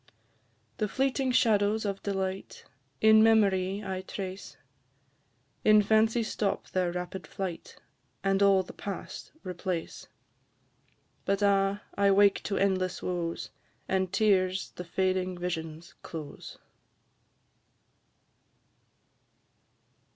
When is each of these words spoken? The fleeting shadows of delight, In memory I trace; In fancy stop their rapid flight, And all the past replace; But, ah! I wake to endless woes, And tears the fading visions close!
The 0.77 0.87
fleeting 0.87 1.31
shadows 1.31 1.85
of 1.85 2.01
delight, 2.01 2.65
In 3.01 3.21
memory 3.21 3.83
I 3.85 4.01
trace; 4.01 4.57
In 5.63 5.83
fancy 5.83 6.23
stop 6.23 6.67
their 6.71 6.91
rapid 6.91 7.27
flight, 7.27 7.75
And 8.23 8.41
all 8.41 8.63
the 8.63 8.73
past 8.73 9.31
replace; 9.43 10.07
But, 11.23 11.43
ah! 11.43 11.83
I 11.93 12.09
wake 12.09 12.41
to 12.45 12.57
endless 12.57 13.03
woes, 13.03 13.51
And 13.87 14.11
tears 14.11 14.71
the 14.71 14.85
fading 14.85 15.37
visions 15.37 15.93
close! 16.01 16.57